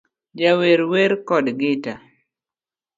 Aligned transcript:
Jawer 0.39 0.79
wer 0.91 1.11
kod 1.27 1.45
gita 1.59 1.93